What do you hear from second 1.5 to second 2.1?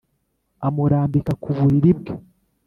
buriri